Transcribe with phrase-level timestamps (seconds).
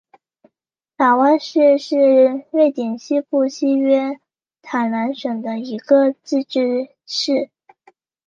[0.97, 4.19] 瓦拉市是瑞典西部西约
[4.63, 7.51] 塔兰省的一个自治市。